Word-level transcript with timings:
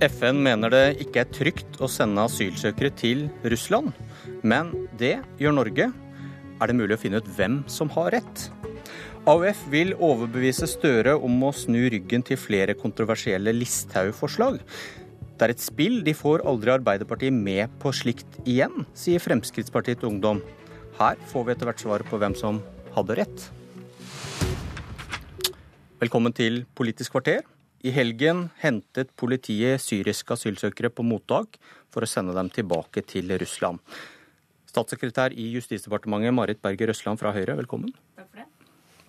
FN 0.00 0.38
mener 0.40 0.72
det 0.72 1.02
ikke 1.04 1.20
er 1.20 1.28
trygt 1.28 1.74
å 1.84 1.88
sende 1.90 2.22
asylsøkere 2.24 2.88
til 2.96 3.26
Russland, 3.52 3.90
men 4.40 4.70
det 4.96 5.18
gjør 5.36 5.52
Norge. 5.58 5.90
Er 5.92 6.70
det 6.70 6.76
mulig 6.78 6.96
å 6.96 7.00
finne 7.02 7.20
ut 7.20 7.28
hvem 7.36 7.58
som 7.68 7.92
har 7.92 8.14
rett? 8.16 8.46
AUF 9.28 9.60
vil 9.68 9.92
overbevise 10.00 10.64
Støre 10.72 11.18
om 11.20 11.36
å 11.44 11.52
snu 11.52 11.82
ryggen 11.92 12.24
til 12.24 12.40
flere 12.40 12.72
kontroversielle 12.80 13.52
Listhaug-forslag. 13.52 14.56
Det 15.36 15.44
er 15.44 15.52
et 15.52 15.66
spill, 15.66 16.00
de 16.04 16.16
får 16.16 16.46
aldri 16.48 16.72
Arbeiderpartiet 16.78 17.36
med 17.36 17.68
på 17.84 17.92
slikt 17.92 18.40
igjen, 18.48 18.88
sier 18.96 19.20
Fremskrittspartiet 19.20 20.08
Ungdom. 20.08 20.40
Her 20.96 21.20
får 21.28 21.44
vi 21.44 21.56
etter 21.58 21.68
hvert 21.68 21.84
svaret 21.84 22.08
på 22.08 22.24
hvem 22.24 22.40
som 22.40 22.64
hadde 22.96 23.20
rett. 23.20 23.48
Velkommen 26.00 26.32
til 26.32 26.62
Politisk 26.72 27.18
kvarter. 27.18 27.44
I 27.80 27.92
helgen 27.96 28.48
hentet 28.60 29.14
politiet 29.16 29.80
syriske 29.80 30.34
asylsøkere 30.36 30.90
på 30.92 31.04
mottak 31.06 31.56
for 31.88 32.04
å 32.04 32.08
sende 32.08 32.34
dem 32.36 32.50
tilbake 32.52 33.00
til 33.08 33.32
Russland. 33.40 33.80
Statssekretær 34.68 35.32
i 35.32 35.48
Justisdepartementet 35.54 36.36
Marit 36.36 36.60
Berger 36.62 36.92
Røsland 36.92 37.18
fra 37.18 37.32
Høyre, 37.34 37.56
velkommen. 37.62 37.94
Takk 38.18 38.28
for 38.28 38.42
det. 38.42 38.46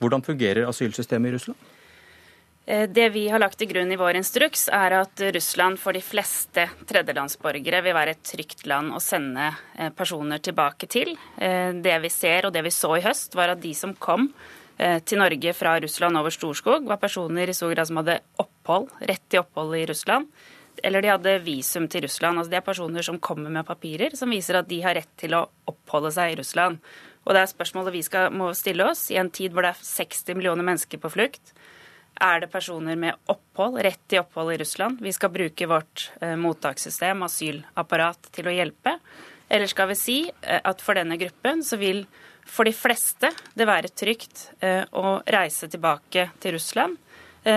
Hvordan 0.02 0.24
fungerer 0.26 0.70
asylsystemet 0.70 1.30
i 1.30 1.36
Russland? 1.36 1.68
Eh, 2.66 2.88
det 2.90 3.10
vi 3.10 3.26
har 3.30 3.42
lagt 3.44 3.60
til 3.60 3.68
grunn 3.74 3.92
i 3.92 3.98
vår 4.00 4.22
instruks, 4.22 4.68
er 4.72 4.96
at 5.02 5.26
Russland 5.36 5.80
for 5.82 5.98
de 5.98 6.02
fleste 6.06 6.68
tredjelandsborgere 6.88 7.84
vil 7.84 7.98
være 7.98 8.16
et 8.16 8.24
trygt 8.32 8.64
land 8.70 8.96
å 8.96 9.04
sende 9.04 9.50
eh, 9.76 9.92
personer 9.98 10.40
tilbake 10.40 10.88
til. 10.88 11.12
Eh, 11.38 11.76
det 11.76 12.00
vi 12.06 12.14
ser 12.14 12.48
og 12.48 12.56
det 12.56 12.64
vi 12.66 12.74
så 12.74 12.96
i 12.96 13.04
høst, 13.06 13.36
var 13.36 13.52
at 13.52 13.64
de 13.64 13.76
som 13.78 13.98
kom 14.00 14.32
til 14.82 15.20
Norge 15.20 15.52
fra 15.54 15.76
Russland 15.78 16.18
over 16.18 16.34
Storskog, 16.34 16.88
var 16.90 16.98
personer 16.98 17.52
i 17.52 17.54
stor 17.54 17.70
grad 17.70 17.86
som 17.86 18.00
hadde 18.00 18.16
opphold, 18.62 18.92
rett 19.10 19.24
til 19.28 19.42
opphold 19.42 19.76
i 19.82 19.86
Russland. 19.90 20.30
Eller 20.82 21.04
de 21.04 21.12
hadde 21.12 21.40
visum 21.44 21.88
til 21.92 22.06
Russland. 22.06 22.40
Altså 22.40 22.54
det 22.54 22.62
er 22.62 22.66
personer 22.66 23.06
som 23.06 23.20
kommer 23.20 23.52
med 23.54 23.68
papirer 23.68 24.16
som 24.18 24.32
viser 24.32 24.62
at 24.62 24.70
de 24.70 24.80
har 24.86 24.96
rett 24.98 25.12
til 25.20 25.36
å 25.38 25.48
oppholde 25.70 26.14
seg 26.16 26.34
i 26.34 26.38
Russland. 26.40 26.80
Og 27.26 27.36
det 27.36 27.44
er 27.44 27.52
spørsmålet 27.52 27.94
vi 27.94 28.06
skal, 28.06 28.32
må 28.34 28.50
stille 28.58 28.88
oss 28.88 29.10
i 29.14 29.20
en 29.22 29.30
tid 29.34 29.54
hvor 29.54 29.66
det 29.66 29.76
er 29.76 29.84
60 29.86 30.38
millioner 30.40 30.66
mennesker 30.66 31.02
på 31.02 31.12
flukt. 31.14 31.54
Er 32.22 32.42
det 32.44 32.52
personer 32.54 32.98
med 33.00 33.18
opphold, 33.32 33.80
rett 33.82 34.02
til 34.10 34.22
opphold 34.22 34.54
i 34.54 34.58
Russland? 34.62 35.02
Vi 35.02 35.14
skal 35.16 35.32
bruke 35.34 35.70
vårt 35.70 36.10
eh, 36.22 36.36
mottakssystem, 36.38 37.24
asylapparat, 37.26 38.30
til 38.34 38.50
å 38.50 38.56
hjelpe. 38.56 38.98
Eller 39.52 39.70
skal 39.70 39.90
vi 39.92 39.98
si 40.00 40.18
eh, 40.30 40.60
at 40.64 40.84
for 40.84 40.98
denne 40.98 41.18
gruppen 41.22 41.64
så 41.66 41.80
vil 41.82 42.04
for 42.48 42.68
de 42.68 42.74
fleste 42.76 43.30
det 43.58 43.68
være 43.70 43.94
trygt 43.94 44.50
eh, 44.66 44.84
å 44.98 45.22
reise 45.30 45.70
tilbake 45.72 46.30
til 46.42 46.58
Russland, 46.58 46.98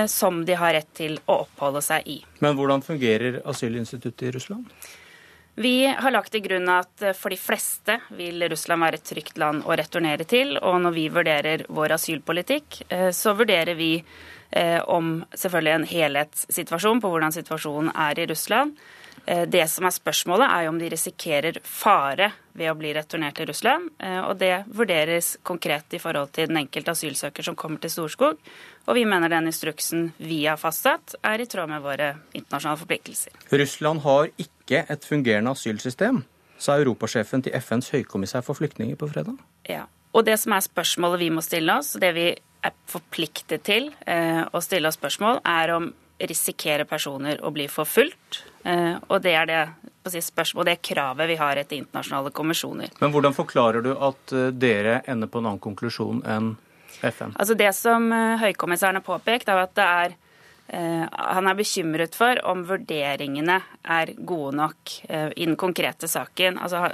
som 0.09 0.45
de 0.49 0.55
har 0.57 0.73
rett 0.73 0.89
til 0.97 1.19
å 1.29 1.43
oppholde 1.45 1.83
seg 1.85 2.07
i. 2.09 2.19
Men 2.41 2.57
hvordan 2.57 2.81
fungerer 2.85 3.43
asylinstituttet 3.45 4.29
i 4.29 4.31
Russland? 4.37 4.71
Vi 5.55 5.87
har 5.87 6.11
lagt 6.11 6.33
til 6.35 6.43
grunn 6.43 6.67
at 6.73 7.03
eh, 7.05 7.15
for 7.15 7.31
de 7.31 7.39
fleste 7.39 7.99
vil 8.19 8.43
Russland 8.51 8.83
være 8.83 8.99
et 8.99 9.07
trygt 9.07 9.39
land 9.39 9.63
å 9.63 9.77
returnere 9.79 10.27
til. 10.27 10.57
Og 10.59 10.81
når 10.83 10.97
vi 10.97 11.05
vurderer 11.15 11.67
vår 11.69 11.95
asylpolitikk, 11.99 12.81
så 13.15 13.37
vurderer 13.39 13.77
vi 13.79 13.97
om 14.87 15.17
selvfølgelig 15.35 15.73
en 15.75 15.87
helhetssituasjon 15.91 17.01
på 17.03 17.09
hvordan 17.11 17.33
situasjonen 17.35 17.89
er 17.91 18.21
i 18.23 18.27
Russland. 18.31 18.77
Eh, 19.27 19.47
det 19.49 19.65
som 19.71 19.87
er 19.89 19.95
spørsmålet, 19.95 20.51
er 20.51 20.67
jo 20.67 20.73
om 20.75 20.79
de 20.81 20.91
risikerer 20.93 21.61
fare 21.65 22.31
ved 22.55 22.71
å 22.71 22.77
bli 22.79 22.93
returnert 22.95 23.39
til 23.39 23.49
Russland. 23.49 23.89
Eh, 23.99 24.21
og 24.21 24.37
det 24.41 24.67
vurderes 24.69 25.35
konkret 25.43 25.97
i 25.97 26.01
forhold 26.03 26.35
til 26.37 26.51
den 26.51 26.61
enkelte 26.61 26.93
asylsøker 26.93 27.47
som 27.47 27.57
kommer 27.57 27.81
til 27.81 27.93
Storskog. 27.95 28.39
Og 28.85 28.99
vi 28.99 29.07
mener 29.09 29.33
den 29.33 29.49
instruksen 29.49 30.11
vi 30.19 30.45
har 30.45 30.61
fastsatt, 30.61 31.17
er 31.25 31.41
i 31.41 31.49
tråd 31.49 31.73
med 31.73 31.83
våre 31.85 32.13
internasjonale 32.35 32.83
forpliktelser. 32.83 33.33
Russland 33.53 34.05
har 34.05 34.31
ikke 34.37 34.85
et 34.93 35.09
fungerende 35.09 35.57
asylsystem, 35.57 36.23
sa 36.61 36.79
europasjefen 36.79 37.45
til 37.45 37.57
FNs 37.61 37.91
høykommissær 37.97 38.45
for 38.45 38.61
flyktninger 38.61 38.97
på 39.01 39.09
fredag. 39.11 39.41
Ja, 39.69 39.87
og 40.13 40.29
det 40.29 40.37
som 40.41 40.55
er 40.55 40.65
spørsmålet 40.65 41.25
vi 41.25 41.33
må 41.33 41.43
stille 41.45 41.81
oss, 41.81 41.97
det 42.01 42.13
vi 42.17 42.29
er 42.65 42.73
forpliktet 42.89 43.65
til 43.67 43.91
eh, 44.07 44.45
å 44.45 44.61
stille 44.65 44.89
oss 44.89 45.01
spørsmål, 45.01 45.43
er 45.49 45.75
om 45.75 45.91
risikerer 46.21 46.87
personer 46.89 47.41
å 47.43 47.51
bli 47.55 47.67
forfulgt. 47.69 48.45
Eh, 48.65 48.97
og 49.09 49.21
det 49.23 49.35
er 49.37 49.49
det, 49.49 50.23
spørsmål, 50.25 50.65
det 50.71 50.81
kravet 50.85 51.29
vi 51.29 51.37
har 51.37 51.61
etter 51.61 51.77
internasjonale 51.77 52.33
konvensjoner. 52.35 52.93
Men 53.01 53.13
hvordan 53.13 53.37
forklarer 53.37 53.85
du 53.85 53.93
at 53.93 54.33
eh, 54.33 54.51
dere 54.57 55.01
ender 55.11 55.29
på 55.29 55.43
en 55.43 55.51
annen 55.51 55.65
konklusjon 55.65 56.23
enn 56.25 56.55
FN? 57.03 57.35
Altså 57.37 57.57
Det 57.59 57.71
som 57.77 58.09
eh, 58.13 58.37
høykommissæren 58.41 59.01
har 59.01 59.07
påpekt, 59.07 59.53
er 59.53 59.67
at 59.67 59.75
det 59.79 59.89
er 60.05 60.21
han 60.65 61.45
er 61.45 61.59
bekymret 61.59 62.15
for 62.17 62.39
om 62.49 62.63
vurderingene 62.65 63.59
er 63.93 64.13
gode 64.25 64.55
nok 64.57 64.95
i 65.13 65.45
den 65.45 65.59
konkrete 65.61 66.09
saken. 66.09 66.57
Altså, 66.57 66.87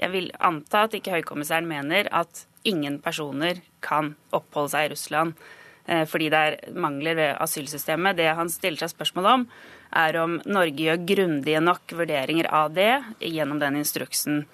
jeg 0.00 0.08
vil 0.14 0.30
anta 0.40 0.86
at 0.86 0.96
ikke 0.96 1.18
høykommissæren 1.18 1.68
mener 1.68 2.08
at 2.16 2.46
ingen 2.64 2.96
personer 3.04 3.60
kan 3.84 4.14
oppholde 4.32 4.72
seg 4.72 4.88
i 4.88 4.92
Russland 4.94 5.36
fordi 6.06 6.28
det 6.30 6.40
er 6.40 6.56
mangler 6.78 7.16
ved 7.18 7.36
asylsystemet. 7.42 8.18
Det 8.18 8.28
han 8.38 8.50
stiller 8.52 8.84
seg 8.84 8.92
spørsmål 8.92 9.26
om, 9.34 9.46
er 9.96 10.18
om 10.22 10.38
Norge 10.46 10.86
gjør 10.86 11.04
grundige 11.08 11.60
nok 11.62 11.94
vurderinger 11.98 12.48
av 12.54 12.72
det 12.74 12.92
gjennom 13.18 13.60
den 13.60 13.80
instruksen 13.80 14.44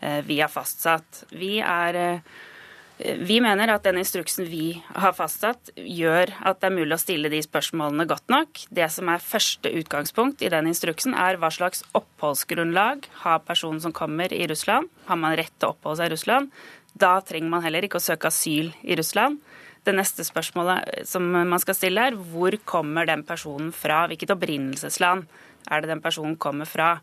eh, 0.00 0.20
vi 0.26 0.40
har 0.40 0.52
fastsatt. 0.52 1.24
Vi, 1.34 1.56
er, 1.58 1.98
eh, 1.98 3.16
vi 3.26 3.40
mener 3.42 3.74
at 3.74 3.86
den 3.86 3.98
instruksen 4.02 4.46
vi 4.50 4.76
har 4.94 5.16
fastsatt, 5.16 5.72
gjør 5.74 6.30
at 6.46 6.60
det 6.62 6.70
er 6.70 6.76
mulig 6.76 6.94
å 6.96 7.02
stille 7.02 7.32
de 7.32 7.42
spørsmålene 7.42 8.06
godt 8.10 8.30
nok. 8.32 8.62
Det 8.70 8.86
som 8.94 9.10
er 9.10 9.24
første 9.24 9.72
utgangspunkt 9.82 10.46
i 10.46 10.52
den 10.54 10.70
instruksen, 10.70 11.16
er 11.18 11.40
hva 11.42 11.50
slags 11.54 11.82
oppholdsgrunnlag 11.98 13.10
har 13.24 13.42
personen 13.42 13.82
som 13.82 13.94
kommer 13.94 14.32
i 14.32 14.46
Russland. 14.50 14.92
Har 15.10 15.20
man 15.20 15.36
rett 15.38 15.54
til 15.58 15.72
å 15.72 15.74
oppholde 15.74 16.04
seg 16.04 16.12
i 16.12 16.16
Russland? 16.16 16.64
Da 16.94 17.16
trenger 17.26 17.50
man 17.50 17.64
heller 17.64 17.82
ikke 17.82 17.98
å 17.98 18.04
søke 18.04 18.30
asyl 18.30 18.70
i 18.86 18.94
Russland. 18.94 19.42
Det 19.84 19.92
neste 19.92 20.24
spørsmålet 20.24 21.04
som 21.08 21.26
man 21.34 21.60
skal 21.60 21.76
stille, 21.76 22.06
er 22.08 22.16
hvor 22.16 22.56
kommer 22.64 23.08
den 23.08 23.24
personen 23.26 23.72
fra? 23.74 24.06
Hvilket 24.08 24.32
opprinnelsesland 24.32 25.26
er 25.70 25.82
det 25.82 25.92
den 25.92 26.02
personen 26.04 26.38
kommer 26.40 26.68
fra? 26.68 26.96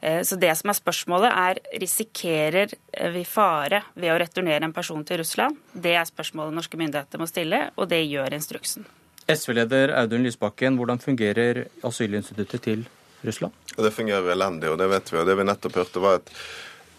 Eh, 0.00 0.22
så 0.24 0.36
det 0.36 0.52
som 0.56 0.72
er 0.72 0.78
spørsmålet, 0.78 1.32
er 1.32 1.80
risikerer 1.80 2.72
vi 3.14 3.24
fare 3.28 3.82
ved 3.94 4.12
å 4.12 4.18
returnere 4.20 4.64
en 4.64 4.76
person 4.76 5.04
til 5.04 5.20
Russland? 5.20 5.58
Det 5.72 5.94
er 5.96 6.08
spørsmålet 6.08 6.56
norske 6.56 6.80
myndigheter 6.80 7.20
må 7.20 7.28
stille, 7.28 7.66
og 7.76 7.88
det 7.92 8.02
gjør 8.04 8.36
instruksen. 8.36 8.88
SV-leder 9.30 9.92
Audun 10.00 10.24
Lysbakken, 10.26 10.78
hvordan 10.80 11.00
fungerer 11.02 11.66
asylinstituttet 11.86 12.64
til 12.64 12.88
Russland? 13.22 13.54
Det 13.76 13.92
fungerer 13.94 14.32
elendig, 14.32 14.70
og 14.72 14.78
det 14.80 14.88
vet 14.90 15.12
vi. 15.12 15.20
Og 15.20 15.28
det 15.28 15.36
vi 15.38 15.46
nettopp 15.46 15.76
hørte, 15.82 16.02
var 16.02 16.20
et 16.20 16.32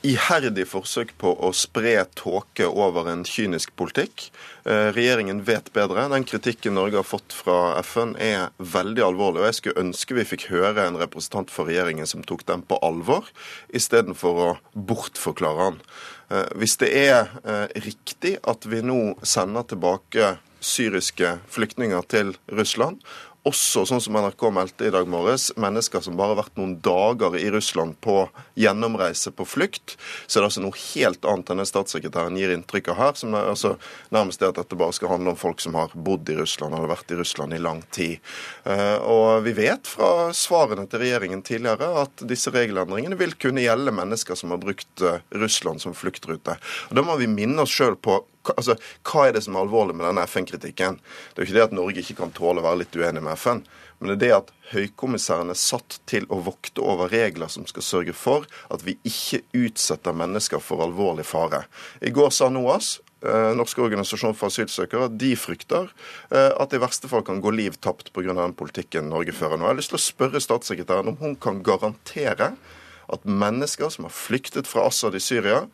iherdig 0.08 0.66
forsøk 0.72 1.14
på 1.22 1.32
å 1.46 1.52
spre 1.54 1.94
tåke 2.18 2.66
over 2.66 3.10
en 3.12 3.24
kynisk 3.28 3.74
politikk. 3.78 4.30
Eh, 4.66 4.90
regjeringen 4.96 5.44
vet 5.46 5.72
bedre. 5.76 6.08
Den 6.10 6.26
kritikken 6.28 6.76
Norge 6.78 7.00
har 7.02 7.08
fått 7.08 7.36
fra 7.36 7.78
FN 7.86 8.16
er 8.18 8.50
veldig 8.58 9.06
alvorlig. 9.06 9.42
og 9.44 9.50
Jeg 9.50 9.60
skulle 9.60 9.84
ønske 9.86 10.18
vi 10.18 10.28
fikk 10.34 10.48
høre 10.50 10.88
en 10.88 11.00
representant 11.02 11.54
for 11.54 11.70
regjeringen 11.70 12.10
som 12.10 12.26
tok 12.26 12.46
den 12.50 12.66
på 12.66 12.80
alvor, 12.82 13.30
istedenfor 13.70 14.42
å 14.46 14.52
bortforklare 14.74 15.72
den. 15.72 15.82
Eh, 16.32 16.48
hvis 16.58 16.78
det 16.82 16.94
er 16.98 17.30
eh, 17.46 17.68
riktig 17.86 18.38
at 18.48 18.66
vi 18.66 18.82
nå 18.82 19.02
sender 19.22 19.68
tilbake 19.70 20.38
syriske 20.62 21.40
flyktninger 21.50 22.06
til 22.10 22.36
Russland, 22.54 23.02
også, 23.48 23.88
sånn 23.90 24.02
som 24.04 24.18
NRK 24.22 24.44
meldte 24.54 24.86
i 24.86 24.92
dag 24.94 25.08
morges, 25.10 25.48
mennesker 25.60 26.04
som 26.06 26.18
bare 26.18 26.36
har 26.36 26.44
vært 26.44 26.60
noen 26.60 26.76
dager 26.86 27.34
i 27.40 27.48
Russland 27.54 27.96
på 28.04 28.28
gjennomreise 28.60 29.34
på 29.34 29.48
flukt. 29.50 29.96
Så 30.28 30.38
det 30.38 30.44
er 30.44 30.48
altså 30.50 30.62
noe 30.62 30.78
helt 30.78 31.26
annet 31.26 31.50
enn 31.50 31.64
det 31.64 31.68
statssekretæren 31.72 32.38
gir 32.38 32.54
inntrykk 32.54 32.92
av 32.94 33.00
her. 33.00 33.14
som 33.18 33.34
er 33.34 33.50
altså 33.50 33.76
Nærmest 34.12 34.42
det 34.42 34.52
at 34.52 34.60
dette 34.60 34.78
bare 34.78 34.94
skal 34.94 35.14
handle 35.14 35.34
om 35.34 35.40
folk 35.40 35.62
som 35.64 35.76
har 35.80 35.94
bodd 35.96 36.30
i 36.30 36.36
Russland 36.38 36.76
eller 36.76 36.92
vært 36.92 37.12
i 37.12 37.18
Russland 37.18 37.56
i 37.56 37.62
lang 37.62 37.82
tid. 37.92 38.20
Eh, 38.66 38.98
og 39.00 39.44
vi 39.48 39.56
vet 39.58 39.90
fra 39.90 40.30
svarene 40.36 40.86
til 40.90 41.02
regjeringen 41.02 41.42
tidligere 41.42 41.90
at 42.04 42.26
disse 42.28 42.52
regelendringene 42.54 43.18
vil 43.18 43.34
kunne 43.42 43.64
gjelde 43.64 43.96
mennesker 43.96 44.38
som 44.38 44.54
har 44.54 44.62
brukt 44.62 45.02
eh, 45.02 45.24
Russland 45.34 45.82
som 45.82 45.98
fluktrute. 45.98 46.58
Og 46.90 46.98
Da 46.98 47.06
må 47.06 47.18
vi 47.18 47.32
minne 47.32 47.66
oss 47.66 47.74
sjøl 47.74 47.98
på 47.98 48.20
altså, 48.50 48.78
hva 49.08 49.28
er 49.28 49.36
det 49.36 49.44
som 49.46 49.56
er 49.56 49.66
alvorlig 49.66 49.96
med 49.98 50.08
denne 50.08 50.26
FN-kritikken? 50.30 50.98
Det 51.02 51.38
er 51.38 51.44
jo 51.44 51.50
ikke 51.50 51.58
det 51.60 51.68
at 51.68 51.78
Norge 51.78 52.04
ikke 52.04 52.18
kan 52.22 52.34
tåle 52.36 52.64
å 52.64 52.66
være 52.66 52.84
litt 52.84 52.98
uenig 52.98 53.24
med 53.24 53.38
FN, 53.40 53.64
men 54.02 54.10
det 54.10 54.16
er 54.16 54.22
det 54.24 54.34
at 54.40 54.52
høykommissæren 54.72 55.54
er 55.54 55.60
satt 55.60 56.00
til 56.10 56.26
å 56.34 56.40
vokte 56.42 56.82
over 56.82 57.12
regler 57.14 57.52
som 57.54 57.68
skal 57.70 57.86
sørge 57.86 58.16
for 58.18 58.48
at 58.74 58.84
vi 58.88 58.98
ikke 59.06 59.44
utsetter 59.58 60.16
mennesker 60.18 60.64
for 60.64 60.82
alvorlig 60.86 61.28
fare. 61.30 61.66
I 62.02 62.14
går 62.16 62.32
sa 62.34 62.50
NOAS 62.50 62.96
eh, 63.22 63.52
Norsk 63.58 63.84
organisasjon 63.86 64.34
for 64.38 64.50
asylsøkere, 64.50 65.12
de 65.22 65.36
frykter 65.38 65.92
eh, 66.32 66.50
at 66.50 66.74
det 66.74 66.80
i 66.80 66.84
verste 66.86 67.12
fall 67.12 67.26
kan 67.28 67.44
gå 67.44 67.54
liv 67.54 67.78
tapt 67.78 68.10
pga. 68.16 68.34
den 68.34 68.58
politikken 68.58 69.12
Norge 69.14 69.36
fører 69.38 69.60
nå. 69.60 69.68
Jeg 69.68 69.76
har 69.76 69.82
lyst 69.84 69.94
til 69.94 70.02
å 70.02 70.06
spørre 70.08 70.42
statssekretæren 70.42 71.14
om 71.14 71.20
hun 71.22 71.38
kan 71.38 71.62
garantere 71.62 72.56
at 73.12 73.28
mennesker 73.28 73.92
som 73.92 74.08
har 74.08 74.16
flyktet 74.16 74.70
fra 74.70 74.88
Assad 74.88 75.16
i 75.16 75.22
Syria, 75.22 75.66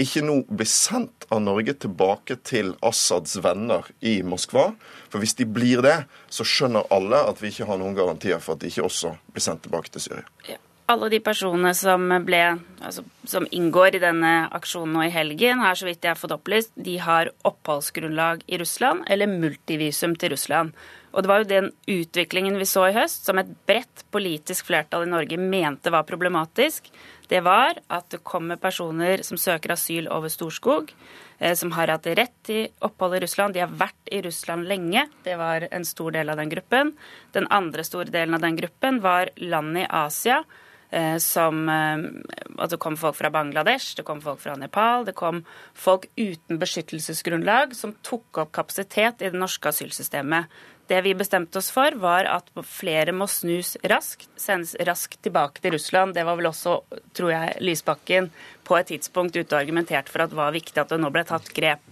ikke 0.00 0.22
nå 0.24 0.36
blir 0.48 0.68
sendt 0.68 1.26
av 1.32 1.42
Norge 1.44 1.74
tilbake 1.84 2.38
til 2.46 2.72
Assads 2.86 3.36
venner 3.44 3.86
i 4.00 4.20
Moskva. 4.26 4.70
For 5.12 5.22
hvis 5.22 5.36
de 5.38 5.46
blir 5.48 5.82
det, 5.84 5.96
så 6.32 6.46
skjønner 6.46 6.88
alle 6.94 7.22
at 7.28 7.42
vi 7.42 7.52
ikke 7.52 7.68
har 7.68 7.80
noen 7.80 7.96
garantier 7.98 8.42
for 8.42 8.56
at 8.56 8.64
de 8.64 8.72
ikke 8.72 8.88
også 8.88 9.14
blir 9.30 9.44
sendt 9.44 9.64
tilbake 9.66 9.92
til 9.92 10.08
Syria. 10.08 10.26
Ja. 10.48 10.58
Alle 10.90 11.06
de 11.12 11.20
personene 11.22 11.70
som, 11.78 12.02
ble, 12.26 12.40
altså, 12.82 13.04
som 13.30 13.44
inngår 13.54 13.94
i 13.94 14.00
denne 14.02 14.32
aksjonen 14.56 14.96
nå 14.96 15.04
i 15.06 15.12
helgen, 15.14 15.60
her 15.62 15.78
så 15.78 15.86
vidt 15.86 16.02
jeg 16.02 16.16
har 16.16 16.18
fått 16.18 16.34
opplyst, 16.34 16.72
de 16.74 16.96
har 16.98 17.30
oppholdsgrunnlag 17.46 18.42
i 18.50 18.58
Russland 18.58 19.04
eller 19.06 19.30
multivisum 19.30 20.16
til 20.18 20.34
Russland. 20.34 20.74
Og 21.14 21.22
det 21.22 21.30
var 21.30 21.42
jo 21.42 21.50
den 21.50 21.70
utviklingen 21.90 22.58
vi 22.58 22.66
så 22.66 22.88
i 22.88 22.96
høst, 22.96 23.22
som 23.26 23.38
et 23.38 23.50
bredt 23.70 24.04
politisk 24.14 24.66
flertall 24.66 25.06
i 25.06 25.12
Norge 25.12 25.38
mente 25.38 25.94
var 25.94 26.08
problematisk. 26.10 26.90
Det 27.30 27.40
var 27.46 27.78
at 27.86 28.08
det 28.10 28.24
kommer 28.26 28.58
personer 28.58 29.22
som 29.26 29.38
søker 29.38 29.76
asyl 29.76 30.08
over 30.10 30.32
Storskog, 30.32 30.90
eh, 31.38 31.54
som 31.54 31.70
har 31.76 31.92
hatt 31.94 32.08
rett 32.18 32.34
til 32.46 32.66
opphold 32.82 33.18
i 33.18 33.22
Russland. 33.24 33.54
De 33.54 33.62
har 33.62 33.70
vært 33.70 34.10
i 34.10 34.22
Russland 34.26 34.66
lenge. 34.66 35.06
Det 35.22 35.36
var 35.38 35.68
en 35.70 35.86
stor 35.86 36.10
del 36.16 36.32
av 36.32 36.40
den 36.42 36.50
gruppen. 36.50 36.96
Den 37.32 37.46
andre 37.50 37.86
store 37.86 38.10
delen 38.10 38.34
av 38.34 38.42
den 38.42 38.58
gruppen 38.58 39.00
var 39.04 39.30
land 39.38 39.78
i 39.78 39.86
Asia 39.86 40.42
Eh, 40.90 41.18
som 41.22 41.68
at 41.70 42.72
det 42.72 42.78
kom 42.82 42.96
folk 42.98 43.14
fra 43.14 43.30
Bangladesh, 43.30 43.94
det 43.94 44.02
kom 44.02 44.18
folk 44.24 44.40
fra 44.42 44.56
Nepal, 44.58 45.04
det 45.06 45.14
kom 45.14 45.44
folk 45.70 46.08
uten 46.18 46.58
beskyttelsesgrunnlag 46.58 47.76
som 47.78 47.94
tok 48.02 48.40
opp 48.42 48.50
kapasitet 48.58 49.22
i 49.22 49.30
det 49.30 49.38
norske 49.38 49.70
asylsystemet. 49.70 50.50
Det 50.90 50.98
vi 51.06 51.12
bestemte 51.14 51.60
oss 51.60 51.68
for, 51.70 51.94
var 52.02 52.26
at 52.26 52.48
flere 52.66 53.12
må 53.14 53.28
snus 53.30 53.76
raskt, 53.92 54.26
sendes 54.34 54.72
raskt 54.88 55.20
tilbake 55.22 55.62
til 55.62 55.76
Russland. 55.76 56.16
Det 56.16 56.24
var 56.26 56.38
vel 56.40 56.48
også, 56.50 56.80
tror 57.14 57.30
jeg, 57.30 57.60
Lysbakken 57.62 58.26
på 58.66 58.74
et 58.74 58.90
tidspunkt 58.90 59.38
ute 59.38 59.54
og 59.54 59.60
argumentert 59.60 60.10
for 60.10 60.24
at 60.24 60.32
det 60.32 60.40
var 60.40 60.56
viktig 60.56 60.82
at 60.82 60.90
det 60.90 60.98
nå 60.98 61.12
ble 61.14 61.22
tatt 61.28 61.52
grep. 61.54 61.84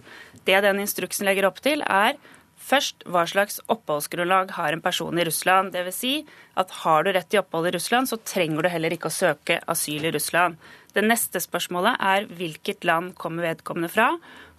Det 0.43 0.59
den 0.65 0.83
instruksen 0.83 1.29
legger 1.29 1.47
opp 1.47 1.63
til, 1.63 1.79
er 1.87 2.19
Først, 2.59 3.05
hva 3.07 3.23
slags 3.29 3.61
oppholdsgrunnlag 3.71 4.51
har 4.57 4.75
en 4.75 4.83
person 4.83 5.15
i 5.17 5.23
Russland? 5.25 5.71
Dvs. 5.73 5.95
Si 5.95 6.13
at 6.59 6.73
har 6.81 7.05
du 7.05 7.13
rett 7.15 7.29
til 7.31 7.39
opphold 7.41 7.69
i 7.69 7.73
Russland, 7.77 8.09
så 8.11 8.19
trenger 8.19 8.65
du 8.65 8.69
heller 8.69 8.93
ikke 8.93 9.09
å 9.09 9.15
søke 9.15 9.61
asyl 9.71 10.05
i 10.09 10.11
Russland. 10.13 10.59
Det 10.93 11.05
neste 11.05 11.39
spørsmålet 11.39 12.01
er 12.01 12.27
hvilket 12.35 12.85
land 12.87 13.13
kommer 13.17 13.45
vedkommende 13.45 13.91
fra? 13.93 14.09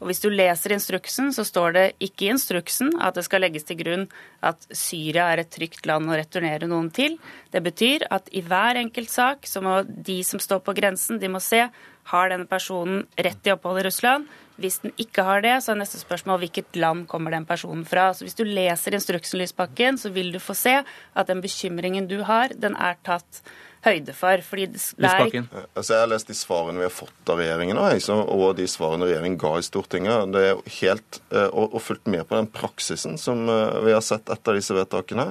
Og 0.00 0.08
Hvis 0.08 0.23
du 0.23 0.31
leser 0.32 0.73
instruksen, 0.73 1.29
så 1.35 1.44
står 1.44 1.73
det 1.76 1.85
ikke 2.00 2.25
i 2.25 2.31
instruksen 2.32 2.94
at 3.05 3.19
det 3.19 3.26
skal 3.26 3.44
legges 3.44 3.67
til 3.69 3.76
grunn 3.82 4.06
at 4.41 4.64
Syria 4.73 5.29
er 5.35 5.43
et 5.43 5.50
trygt 5.52 5.85
land 5.91 6.08
å 6.08 6.17
returnere 6.17 6.70
noen 6.70 6.88
til. 6.94 7.19
Det 7.52 7.61
betyr 7.61 8.06
at 8.08 8.31
i 8.32 8.41
hver 8.41 8.81
enkelt 8.81 9.12
sak 9.12 9.44
så 9.50 9.61
må 9.61 9.82
de 9.85 10.23
som 10.25 10.41
står 10.41 10.62
på 10.64 10.76
grensen, 10.79 11.20
de 11.20 11.29
må 11.29 11.43
se 11.44 11.67
har 12.11 12.31
denne 12.32 12.49
personen 12.49 13.05
rett 13.19 13.43
til 13.44 13.58
opphold 13.58 13.82
i 13.82 13.85
Russland. 13.91 14.31
Hvis 14.60 14.80
den 14.84 14.92
ikke 15.00 15.24
har 15.26 15.42
det, 15.44 15.56
så 15.64 15.72
er 15.72 15.80
neste 15.80 16.00
spørsmål 16.00 16.42
hvilket 16.44 16.76
land 16.78 17.06
kommer 17.10 17.34
den 17.34 17.48
personen 17.48 17.86
fra. 17.88 18.10
Så 18.14 18.26
Hvis 18.26 18.38
du 18.38 18.44
leser 18.44 18.96
instruksen, 18.96 19.40
Lysbakken, 19.40 19.98
så 19.98 20.12
vil 20.12 20.32
du 20.34 20.38
få 20.42 20.54
se 20.58 20.80
at 20.82 21.32
den 21.32 21.40
bekymringen 21.40 22.08
du 22.10 22.20
har, 22.28 22.52
den 22.54 22.76
er 22.76 23.00
tatt 23.06 23.42
høyde 23.84 24.12
for. 24.16 24.42
fordi 24.44 24.66
det 24.66 25.08
er... 25.08 25.46
Altså, 25.74 25.94
Jeg 25.94 26.02
har 26.02 26.10
lest 26.10 26.28
de 26.28 26.36
svarene 26.36 26.80
vi 26.82 26.86
har 26.86 26.92
fått 26.92 27.32
av 27.32 27.40
regjeringen 27.40 27.80
og 27.80 28.56
de 28.58 28.66
svarene 28.68 29.08
regjeringen 29.08 29.38
ga 29.40 29.54
i 29.58 29.64
Stortinget. 29.64 30.32
Det 30.34 30.44
er 30.50 30.62
helt, 30.80 31.20
eh, 31.32 31.48
og, 31.48 31.74
og 31.74 31.84
fulgt 31.84 32.10
med 32.12 32.26
på 32.28 32.36
den 32.36 32.50
praksisen 32.52 33.16
som 33.20 33.48
eh, 33.48 33.80
vi 33.86 33.96
har 33.96 34.04
sett 34.04 34.28
etter 34.32 34.58
disse 34.58 34.76
vedtakene. 34.76 35.30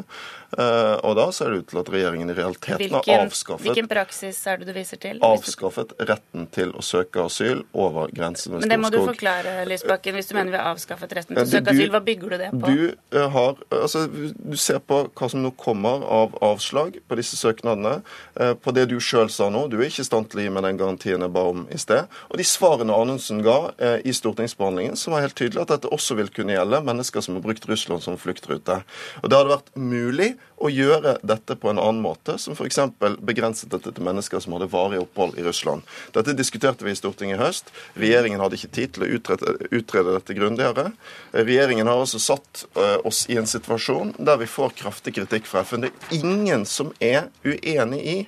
Og 0.57 1.13
da 1.17 1.27
ser 1.35 1.53
det 1.53 1.61
ut 1.61 1.67
til 1.69 1.79
at 1.81 1.89
regjeringen 1.93 2.31
i 2.31 2.35
realiteten 2.37 2.81
hvilken, 2.81 3.13
har 3.13 3.25
avskaffet 3.27 3.67
Hvilken 3.67 3.89
praksis 3.91 4.39
er 4.49 4.61
det 4.61 4.69
du 4.69 4.73
viser 4.75 4.99
til? 5.01 5.19
Avskaffet 5.25 5.93
retten 6.09 6.47
til 6.55 6.73
å 6.73 6.83
søke 6.85 7.25
asyl 7.27 7.63
over 7.73 8.09
grensen 8.15 8.55
ved 8.55 8.63
Storskog. 8.63 8.65
Men 8.65 8.73
det 8.73 8.79
må 8.81 8.91
du 8.93 8.97
forklare, 9.03 9.53
Lysbakken, 9.69 10.17
hvis 10.17 10.31
du 10.31 10.35
mener 10.37 10.55
vi 10.55 10.59
har 10.61 10.71
avskaffet 10.73 11.13
retten 11.19 11.37
til 11.37 11.43
å 11.43 11.51
søke 11.51 11.75
asyl. 11.75 11.91
Hva 11.93 12.01
bygger 12.05 12.33
du 12.33 12.37
det 12.41 12.49
på? 12.55 12.73
Du, 12.73 13.19
har, 13.35 13.61
altså, 13.77 14.05
du 14.09 14.57
ser 14.59 14.81
på 14.83 15.01
hva 15.07 15.29
som 15.31 15.43
nå 15.43 15.53
kommer 15.59 16.03
av 16.05 16.35
avslag 16.45 16.99
på 17.07 17.19
disse 17.19 17.37
søknadene. 17.39 17.99
Eh, 18.39 18.53
på 18.57 18.73
det 18.75 18.87
du 18.91 18.97
sjøl 19.03 19.29
sa 19.33 19.49
nå. 19.53 19.65
Du 19.71 19.77
er 19.79 19.87
ikke 19.89 20.03
i 20.05 20.09
stand 20.09 20.29
til 20.31 20.41
å 20.41 20.45
gi 20.45 20.53
meg 20.53 20.65
den 20.65 20.79
garantien 20.79 21.25
jeg 21.25 21.33
ba 21.35 21.45
om 21.51 21.65
i 21.71 21.79
sted. 21.81 22.09
Og 22.29 22.41
de 22.41 22.47
svarene 22.47 22.95
Anundsen 22.95 23.43
ga 23.45 23.57
eh, 23.77 23.99
i 24.07 24.15
stortingsbehandlingen, 24.15 24.97
som 24.99 25.15
var 25.15 25.25
helt 25.25 25.37
tydelig 25.39 25.63
at 25.65 25.73
dette 25.75 25.91
også 25.93 26.17
vil 26.19 26.31
kunne 26.33 26.55
gjelde 26.55 26.81
mennesker 26.85 27.25
som 27.25 27.37
har 27.37 27.45
brukt 27.45 27.67
Russland 27.69 28.05
som 28.05 28.17
fluktrute. 28.19 28.81
Og 29.23 29.29
Det 29.29 29.39
hadde 29.39 29.55
vært 29.55 29.73
mulig 29.77 30.33
å 30.59 30.69
gjøre 30.71 31.15
dette 31.23 31.55
på 31.55 31.71
en 31.71 31.79
annen 31.79 32.01
måte, 32.03 32.35
som 32.41 32.55
f.eks. 32.55 32.79
begrenset 33.23 33.71
dette 33.71 33.93
til 33.95 34.05
mennesker 34.05 34.41
som 34.43 34.55
hadde 34.55 34.69
varig 34.71 34.99
opphold 35.01 35.37
i 35.39 35.45
Russland. 35.45 35.85
Dette 36.15 36.35
diskuterte 36.35 36.85
vi 36.85 36.93
i 36.93 36.99
Stortinget 36.99 37.39
i 37.39 37.41
høst. 37.41 37.71
Regjeringen 37.99 38.43
hadde 38.43 38.59
ikke 38.59 38.73
tid 38.75 38.95
til 38.95 39.05
å 39.05 39.11
utrede, 39.17 39.55
utrede 39.71 40.17
dette 40.17 40.35
grundigere. 40.37 40.89
Regjeringen 41.35 41.87
har 41.87 42.01
altså 42.01 42.19
satt 42.21 42.65
uh, 42.75 42.97
oss 43.07 43.23
i 43.31 43.39
en 43.39 43.47
situasjon 43.49 44.17
der 44.19 44.41
vi 44.41 44.49
får 44.51 44.75
kraftig 44.81 45.15
kritikk 45.15 45.47
fra 45.49 45.63
FN. 45.67 45.87
Det 45.87 45.93
er 45.93 46.19
ingen 46.19 46.67
som 46.67 46.91
er 46.99 47.31
uenig 47.47 48.03
i 48.03 48.19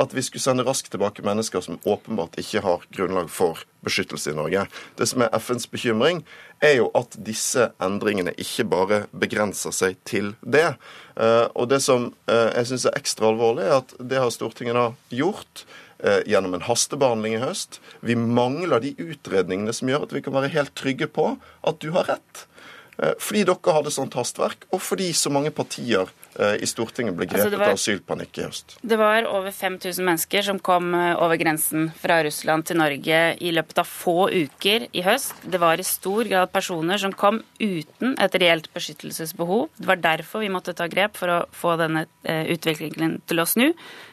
at 0.00 0.14
vi 0.14 0.22
skulle 0.24 0.42
sende 0.42 0.64
raskt 0.64 0.90
tilbake 0.92 1.24
mennesker 1.24 1.60
som 1.64 1.80
åpenbart 1.84 2.38
ikke 2.40 2.62
har 2.64 2.84
grunnlag 2.94 3.28
for 3.30 3.60
beskyttelse 3.84 4.32
i 4.32 4.36
Norge. 4.36 4.64
Det 4.96 5.08
som 5.10 5.24
er 5.24 5.32
FNs 5.36 5.68
bekymring, 5.70 6.22
er 6.62 6.78
jo 6.78 6.88
at 6.96 7.16
disse 7.26 7.68
endringene 7.82 8.34
ikke 8.40 8.66
bare 8.70 9.00
begrenser 9.12 9.74
seg 9.74 9.98
til 10.08 10.32
det. 10.40 10.74
Eh, 11.16 11.46
og 11.52 11.68
det 11.72 11.82
som 11.84 12.12
eh, 12.30 12.50
jeg 12.56 12.70
syns 12.70 12.86
er 12.88 12.98
ekstra 12.98 13.32
alvorlig, 13.32 13.66
er 13.66 13.80
at 13.80 13.96
det 13.98 14.22
har 14.22 14.32
Stortinget 14.32 14.78
da 14.78 14.86
gjort 15.12 15.64
eh, 15.98 16.22
gjennom 16.30 16.56
en 16.56 16.64
hastebehandling 16.68 17.36
i 17.36 17.42
høst. 17.42 17.82
Vi 18.00 18.16
mangler 18.16 18.84
de 18.84 18.94
utredningene 18.96 19.74
som 19.76 19.90
gjør 19.90 20.06
at 20.06 20.16
vi 20.16 20.24
kan 20.24 20.36
være 20.38 20.54
helt 20.54 20.74
trygge 20.78 21.10
på 21.10 21.34
at 21.36 21.82
du 21.82 21.90
har 21.96 22.08
rett. 22.14 22.46
Fordi 22.92 23.40
dere 23.48 23.72
hadde 23.74 23.90
sånt 23.90 24.14
hastverk, 24.14 24.66
og 24.70 24.82
fordi 24.84 25.08
så 25.16 25.30
mange 25.32 25.50
partier 25.54 26.10
Eh, 26.40 26.62
i 26.64 26.66
Stortinget 26.68 27.12
ble 27.16 27.26
grepet 27.28 27.44
altså 27.44 27.58
var, 27.60 27.72
av 27.74 27.76
asylpanikk 27.76 28.38
i 28.40 28.44
høst. 28.46 28.76
Det 28.80 28.96
var 28.96 29.26
over 29.28 29.52
5000 29.52 30.06
mennesker 30.06 30.46
som 30.46 30.60
kom 30.64 30.94
eh, 30.96 31.12
over 31.20 31.36
grensen 31.40 31.90
fra 32.00 32.22
Russland 32.24 32.64
til 32.68 32.78
Norge 32.80 33.18
i 33.36 33.52
løpet 33.52 33.82
av 33.82 33.88
få 33.88 34.30
uker 34.32 34.86
i 34.96 35.04
høst. 35.04 35.34
Det 35.44 35.60
var 35.60 35.80
i 35.80 35.84
stor 35.84 36.30
grad 36.30 36.52
personer 36.54 37.02
som 37.02 37.12
kom 37.12 37.42
uten 37.60 38.16
et 38.16 38.38
reelt 38.40 38.70
beskyttelsesbehov. 38.72 39.68
Det 39.76 39.90
var 39.90 40.00
derfor 40.00 40.46
vi 40.46 40.52
måtte 40.52 40.76
ta 40.78 40.88
grep 40.88 41.20
for 41.20 41.34
å 41.34 41.42
få 41.52 41.76
denne 41.80 42.06
eh, 42.24 42.48
utviklingen 42.54 43.20
til 43.28 43.44
å 43.44 43.48
snu. 43.48 43.68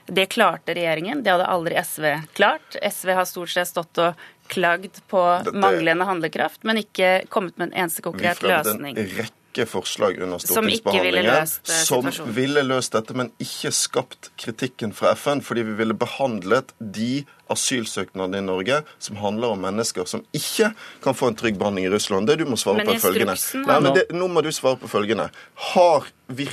Det 0.09 0.27
klarte 0.33 0.75
regjeringen. 0.75 1.23
Det 1.23 1.31
hadde 1.31 1.47
aldri 1.47 1.79
SV 1.79 2.11
klart. 2.35 2.75
SV 2.83 3.15
har 3.15 3.29
stort 3.29 3.55
sett 3.55 3.71
stått 3.71 4.03
og 4.03 4.27
klagd 4.49 5.01
på 5.11 5.25
Dette, 5.45 5.57
manglende 5.57 6.07
handlekraft, 6.09 6.63
men 6.67 6.81
ikke 6.81 7.19
kommet 7.29 7.57
med 7.59 7.69
en 7.69 7.85
eneste 7.85 8.03
konkret 8.05 8.41
løsning. 8.45 8.97
En 8.97 9.11
rekke 9.19 9.65
forslag 9.69 10.19
under 10.21 10.41
stortingsbehandlingen 10.41 11.47
som, 11.49 12.03
ville 12.03 12.13
som 12.15 12.33
ville 12.35 12.63
løst 12.65 12.93
dette, 12.95 13.15
men 13.17 13.31
ikke 13.41 13.71
skapt 13.75 14.31
kritikken 14.39 14.93
fra 14.95 15.15
FN, 15.17 15.43
fordi 15.45 15.65
vi 15.71 15.77
ville 15.79 15.97
behandlet 15.97 16.73
de 16.79 17.23
asylsøknadene 17.49 18.43
i 18.43 18.45
Norge 18.45 18.83
som 19.01 19.17
handler 19.23 19.55
om 19.55 19.65
mennesker 19.65 20.05
som 20.09 20.21
ikke 20.37 20.71
kan 21.03 21.17
få 21.17 21.31
en 21.31 21.39
trygg 21.39 21.57
behandling 21.61 21.89
i 21.89 21.93
Russland. 21.93 22.29
Det 22.29 22.37
du 22.43 22.45
må 22.49 22.59
svare 22.61 22.85
på 22.85 22.93
er 22.93 23.01
følgende. 23.01 23.35
Nei, 23.65 23.81
men 23.85 23.97
det, 23.97 24.05
nå 24.13 24.29
må 24.29 24.45
du 24.45 24.51
svare 24.55 24.77
på 24.81 24.91
følgende. 24.91 25.29
Har, 25.73 26.07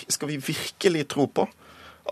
skal 0.08 0.32
vi 0.32 0.40
virkelig 0.48 1.08
tro 1.12 1.28
på 1.28 1.48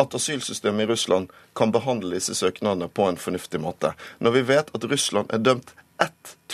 at 0.01 0.15
asylsystemet 0.15 0.87
i 0.87 0.93
Russland 0.93 1.33
kan 1.57 1.73
behandle 1.75 2.17
disse 2.17 2.35
søknadene 2.35 2.89
på 2.89 3.09
en 3.09 3.21
fornuftig 3.21 3.61
måte. 3.63 3.95
Når 4.19 4.37
vi 4.37 4.47
vet 4.55 4.71
at 4.75 4.87
Russland 4.91 5.33
er 5.33 5.43
dømt 5.43 5.75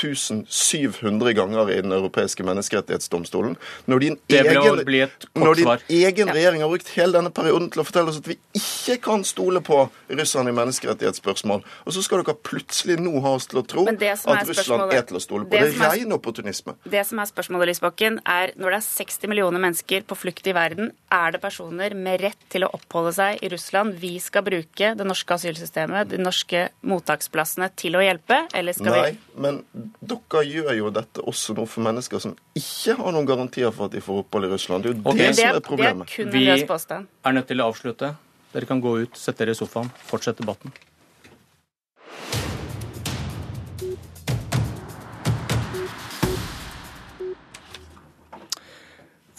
1700 0.02 1.32
ganger 1.36 1.70
i 1.70 1.80
Den 1.80 1.92
europeiske 1.92 2.44
menneskerettighetsdomstolen. 2.46 3.56
Når 3.86 3.98
din, 4.04 4.16
egen, 4.28 5.10
når 5.34 5.54
din 5.58 5.70
egen, 5.88 6.32
regjering 6.32 6.62
har 6.62 6.70
brukt 6.72 6.90
hele 6.96 7.18
denne 7.18 7.32
perioden 7.34 7.70
til 7.72 7.82
å 7.82 7.86
fortelle 7.86 8.12
oss 8.12 8.20
at 8.20 8.28
vi 8.30 8.36
ikke 8.56 8.98
kan 9.04 9.24
stole 9.26 9.62
på 9.64 9.82
russerne 10.08 10.52
i 10.52 10.56
menneskerettighetsspørsmål, 10.56 11.64
og 11.84 11.96
så 11.96 12.04
skal 12.04 12.22
dere 12.22 12.36
plutselig 12.36 12.98
nå 13.00 13.14
ha 13.24 13.34
oss 13.38 13.48
til 13.50 13.62
å 13.62 13.64
tro 13.66 13.86
at 13.88 14.48
Russland 14.48 14.94
er 14.94 15.06
til 15.08 15.20
å 15.20 15.22
stole 15.22 15.46
på. 15.46 15.54
Det, 15.54 15.72
det 15.74 15.86
er 15.86 15.96
ren 15.96 16.16
opportunisme. 16.16 16.76
Det 16.90 17.04
som 17.08 17.22
er 17.22 17.30
spørsmålet, 17.30 17.72
Lysbakken, 17.72 18.20
er 18.26 18.54
når 18.60 18.76
det 18.76 18.80
er 18.80 18.86
60 18.88 19.32
millioner 19.32 19.62
mennesker 19.62 20.06
på 20.08 20.18
flukt 20.18 20.50
i 20.50 20.56
verden, 20.56 20.92
er 21.12 21.34
det 21.34 21.42
personer 21.42 21.94
med 21.98 22.24
rett 22.24 22.48
til 22.52 22.66
å 22.66 22.72
oppholde 22.76 23.14
seg 23.16 23.44
i 23.44 23.50
Russland 23.52 23.98
vi 24.00 24.16
skal 24.22 24.44
bruke 24.46 24.94
det 24.96 25.06
norske 25.06 25.36
asylsystemet, 25.36 26.10
de 26.12 26.20
norske 26.20 26.68
mottaksplassene, 26.86 27.70
til 27.78 27.98
å 27.98 28.04
hjelpe, 28.04 28.44
eller 28.56 28.76
skal 28.76 28.96
Nei. 28.96 29.08
vi 29.10 29.18
men 29.40 29.62
dere 30.00 30.42
gjør 30.46 30.72
jo 30.78 30.90
dette 30.94 31.22
også 31.32 31.54
nå 31.58 31.66
for 31.68 31.84
mennesker 31.84 32.22
som 32.22 32.34
ikke 32.56 32.96
har 32.98 33.14
noen 33.16 33.28
garantier 33.28 33.72
for 33.74 33.88
at 33.88 33.96
de 33.96 34.02
får 34.04 34.22
opphold 34.24 34.48
i 34.48 34.52
Russland. 34.52 34.84
Det 34.84 34.92
er 34.92 34.96
jo 34.96 35.02
okay. 35.04 35.18
det, 35.20 35.34
som 35.36 35.48
er 35.48 35.64
problemet. 35.66 36.08
Det 36.08 36.22
er 36.26 36.32
Vi 36.32 37.28
er 37.30 37.36
nødt 37.36 37.50
til 37.50 37.60
å 37.60 37.70
avslutte. 37.72 38.14
Dere 38.50 38.66
kan 38.66 38.80
gå 38.82 38.96
ut, 39.04 39.18
sette 39.18 39.44
dere 39.44 39.54
i 39.54 39.58
sofaen, 39.58 39.92
fortsett 40.08 40.40
debatten. 40.40 40.72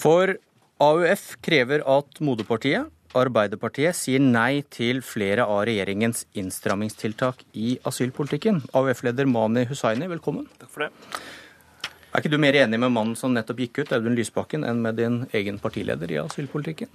For 0.01 0.37
AUF 0.81 1.25
krever 1.45 1.83
at 1.85 2.21
moderpartiet 2.23 2.89
Arbeiderpartiet 3.17 3.97
sier 3.97 4.21
nei 4.23 4.61
til 4.71 5.01
flere 5.03 5.43
av 5.43 5.65
regjeringens 5.67 6.23
innstrammingstiltak 6.37 7.43
i 7.59 7.73
asylpolitikken. 7.87 8.61
AUF-leder 8.77 9.27
Mani 9.27 9.65
Hussaini, 9.67 10.07
velkommen. 10.07 10.47
Takk 10.61 10.71
for 10.71 10.85
det. 10.85 10.91
Er 12.11 12.23
ikke 12.23 12.31
du 12.31 12.39
mer 12.39 12.55
enig 12.59 12.79
med 12.79 12.93
mannen 12.95 13.17
som 13.19 13.35
nettopp 13.35 13.59
gikk 13.65 13.81
ut, 13.81 13.91
Audun 13.95 14.15
Lysbakken, 14.15 14.63
enn 14.67 14.79
med 14.83 14.99
din 14.99 15.25
egen 15.35 15.59
partileder 15.63 16.11
i 16.11 16.21
asylpolitikken? 16.23 16.91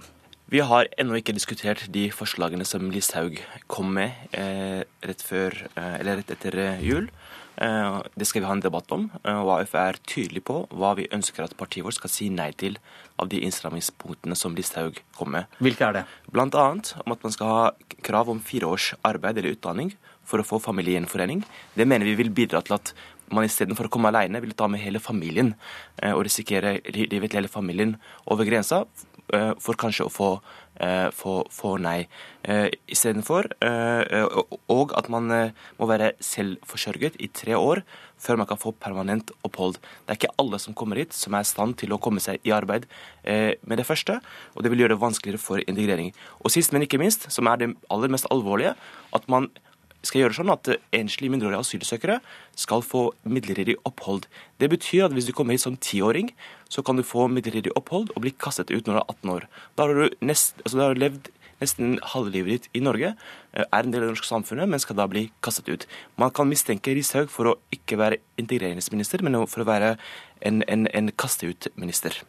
Vi 0.49 0.61
har 0.63 0.89
ennå 0.97 1.19
ikke 1.19 1.35
diskutert 1.35 1.85
de 1.93 2.07
forslagene 2.15 2.65
som 2.65 2.89
Listhaug 2.93 3.37
kom 3.69 3.93
med 3.97 4.15
eh, 4.31 4.85
rett, 5.05 5.21
før, 5.21 5.53
eh, 5.75 5.97
rett 6.07 6.33
etter 6.33 6.57
eh, 6.63 6.85
jul. 6.85 7.09
Eh, 7.57 7.99
det 8.15 8.27
skal 8.29 8.43
vi 8.43 8.47
ha 8.47 8.53
en 8.53 8.61
debatt 8.61 8.91
om. 8.93 9.07
Eh, 9.23 9.39
og 9.39 9.55
AUF 9.55 9.73
er 9.79 9.97
tydelig 10.05 10.43
på 10.45 10.59
hva 10.77 10.93
vi 10.99 11.07
ønsker 11.13 11.45
at 11.45 11.55
partiet 11.57 11.85
vårt 11.85 11.97
skal 11.97 12.11
si 12.13 12.29
nei 12.29 12.51
til 12.53 12.77
av 13.17 13.31
de 13.31 13.41
innstrammingspunktene 13.45 14.37
som 14.37 14.55
Listhaug 14.57 15.01
kom 15.17 15.33
med. 15.33 15.49
Hvilke 15.63 15.87
er 15.87 15.97
det? 15.99 16.05
Blant 16.33 16.57
annet 16.57 16.93
om 17.03 17.15
at 17.15 17.25
man 17.25 17.33
skal 17.33 17.53
ha 17.53 17.97
krav 18.05 18.29
om 18.29 18.43
fire 18.43 18.69
års 18.69 18.91
arbeid 19.07 19.41
eller 19.41 19.57
utdanning 19.57 19.95
for 20.27 20.43
å 20.43 20.45
få 20.45 20.61
familiegjenforening. 20.61 21.41
Det 21.73 21.87
mener 21.87 22.05
vi 22.05 22.17
vil 22.19 22.33
bidra 22.35 22.61
til 22.61 22.77
at 22.77 22.93
man 23.33 23.47
istedenfor 23.47 23.89
å 23.89 23.91
komme 23.91 24.11
alene, 24.11 24.39
vil 24.39 24.53
ta 24.55 24.69
med 24.71 24.83
hele 24.83 25.01
familien 25.03 25.55
eh, 25.97 26.13
og 26.13 26.27
risikere 26.29 26.77
livet 26.93 27.31
til 27.31 27.41
hele 27.41 27.51
familien 27.51 27.97
over 28.29 28.47
grensa 28.47 28.85
for 29.27 29.75
kanskje 29.75 30.05
å 30.07 30.11
få, 30.13 30.27
få, 31.13 31.39
få 31.51 31.75
nei 31.81 32.07
eh, 32.43 32.67
istedenfor. 32.87 33.49
Og 34.73 34.93
at 34.97 35.09
man 35.13 35.31
må 35.77 35.89
være 35.89 36.13
selvforsørget 36.23 37.17
i 37.19 37.29
tre 37.33 37.57
år 37.57 37.83
før 38.17 38.39
man 38.41 38.49
kan 38.49 38.57
få 38.57 38.73
permanent 38.81 39.31
opphold. 39.45 39.77
Det 39.77 40.13
er 40.13 40.19
ikke 40.19 40.35
alle 40.41 40.59
som 40.61 40.75
kommer 40.77 40.97
hit 41.01 41.13
som 41.13 41.35
er 41.37 41.45
i 41.45 41.49
stand 41.49 41.77
til 41.81 41.93
å 41.93 41.99
komme 42.01 42.21
seg 42.23 42.41
i 42.47 42.53
arbeid 42.55 42.87
med 43.27 43.77
det 43.77 43.85
første, 43.85 44.15
og 44.55 44.63
det 44.63 44.71
vil 44.73 44.81
gjøre 44.81 44.95
det 44.95 45.03
vanskeligere 45.03 45.41
for 45.41 45.61
integrering. 45.61 46.09
Og 46.41 46.49
sist, 46.53 46.73
men 46.73 46.85
ikke 46.85 46.97
minst, 47.01 47.27
som 47.33 47.49
er 47.51 47.61
det 47.61 47.69
aller 47.93 48.09
mest 48.13 48.29
alvorlige, 48.33 48.73
at 49.13 49.29
man 49.29 49.51
skal 50.05 50.21
gjøre 50.21 50.37
sånn 50.37 50.51
at 50.53 50.69
enslige 50.95 51.33
mindreårige 51.33 51.63
asylsøkere 51.63 52.19
skal 52.57 52.83
få 52.85 53.09
midlertidig 53.27 53.77
opphold. 53.87 54.27
Det 54.61 54.69
betyr 54.71 55.07
at 55.07 55.15
hvis 55.15 55.27
du 55.29 55.33
kommer 55.35 55.57
hit 55.57 55.65
som 55.65 55.79
tiåring, 55.81 56.31
så 56.69 56.83
kan 56.85 56.99
du 56.99 57.05
få 57.07 57.27
midlertidig 57.31 57.73
opphold 57.79 58.13
og 58.15 58.23
bli 58.23 58.35
kastet 58.37 58.71
ut 58.71 58.85
når 58.85 58.93
du 58.93 59.01
er 59.01 59.09
18 59.17 59.33
år. 59.33 59.47
Da 59.75 59.87
har 59.87 59.93
du, 59.97 60.15
nest, 60.21 60.61
altså 60.63 60.77
da 60.77 60.87
har 60.87 60.95
du 60.95 61.03
levd 61.03 61.31
nesten 61.61 61.97
halve 62.13 62.33
livet 62.35 62.53
ditt 62.53 62.77
i 62.77 62.83
Norge, 62.85 63.15
eh, 63.53 63.65
er 63.65 63.83
en 63.83 63.91
del 63.91 64.03
av 64.03 64.09
det 64.09 64.15
norske 64.15 64.29
samfunnet, 64.29 64.69
men 64.69 64.79
skal 64.79 64.99
da 64.99 65.07
bli 65.09 65.27
kastet 65.41 65.69
ut. 65.69 65.87
Man 66.17 66.31
kan 66.31 66.49
mistenke 66.49 66.93
Rishaug 66.93 67.31
for 67.33 67.51
å 67.51 67.57
ikke 67.73 67.97
være 67.97 68.21
integreringsminister, 68.37 69.23
men 69.25 69.39
for 69.47 69.65
å 69.65 69.69
være 69.69 69.95
en, 70.45 70.61
en, 70.67 70.87
en 70.93 71.11
kaste-ut-minister. 71.11 72.21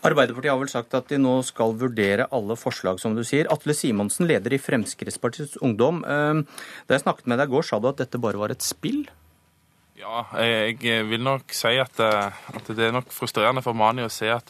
Arbeiderpartiet 0.00 0.52
har 0.52 0.60
vel 0.60 0.72
sagt 0.72 0.94
at 0.96 1.10
de 1.12 1.18
nå 1.20 1.34
skal 1.44 1.74
vurdere 1.80 2.28
alle 2.32 2.56
forslag, 2.56 3.00
som 3.02 3.16
du 3.16 3.20
sier. 3.26 3.50
Atle 3.52 3.76
Simonsen, 3.76 4.28
leder 4.30 4.54
i 4.56 4.60
Fremskrittspartiets 4.60 5.58
Ungdom. 5.60 6.04
Eh, 6.04 6.60
da 6.88 6.96
jeg 6.96 7.04
snakket 7.04 7.28
med 7.28 7.42
deg 7.42 7.50
i 7.50 7.56
går, 7.56 7.66
sa 7.68 7.80
du 7.80 7.90
at 7.90 8.00
dette 8.00 8.20
bare 8.22 8.40
var 8.40 8.54
et 8.54 8.64
spill? 8.64 9.04
Ja, 10.00 10.24
jeg 10.40 11.04
vil 11.10 11.20
nok 11.20 11.52
si 11.52 11.74
at, 11.76 12.00
eh, 12.00 12.46
at 12.56 12.70
det 12.72 12.86
er 12.86 12.96
nok 12.96 13.12
frustrerende 13.12 13.60
for 13.62 13.76
Mani 13.76 14.06
å 14.06 14.12
se 14.12 14.32
at 14.32 14.48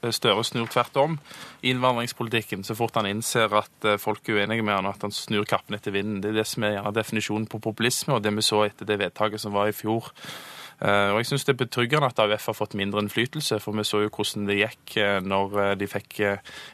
Støre 0.00 0.40
snur 0.48 0.68
tvert 0.72 0.96
om 0.96 1.18
i 1.60 1.74
innvandringspolitikken 1.74 2.62
så 2.64 2.72
fort 2.72 2.94
han 2.96 3.08
innser 3.10 3.52
at 3.52 3.84
eh, 3.84 3.98
folk 4.00 4.24
er 4.30 4.40
uenige 4.40 4.64
med 4.64 4.78
han, 4.78 4.88
og 4.88 4.96
at 4.96 5.04
han 5.04 5.12
snur 5.12 5.44
kappen 5.44 5.76
etter 5.76 5.92
vinden. 5.92 6.22
Det 6.24 6.30
er 6.30 6.38
det 6.40 6.46
som 6.48 6.64
er 6.64 6.80
definisjonen 6.96 7.44
på 7.50 7.60
populisme, 7.60 8.16
og 8.16 8.24
det 8.24 8.32
vi 8.32 8.46
så 8.46 8.62
etter 8.64 8.88
det 8.88 8.96
vedtaket 9.02 9.42
som 9.42 9.52
var 9.52 9.68
i 9.68 9.76
fjor. 9.76 10.08
Eh, 10.80 11.10
og 11.12 11.18
jeg 11.20 11.28
syns 11.28 11.44
det 11.44 11.52
er 11.52 11.60
betryggende 11.60 12.08
at 12.08 12.20
AUF 12.22 12.46
har 12.48 12.56
fått 12.56 12.76
mindre 12.78 13.02
innflytelse, 13.04 13.58
for 13.60 13.76
vi 13.76 13.84
så 13.84 14.00
jo 14.00 14.12
hvordan 14.14 14.46
det 14.48 14.60
gikk 14.62 14.96
eh, 15.02 15.18
når 15.20 15.58
eh, 15.60 15.72
de 15.80 15.88
fikk 15.90 16.20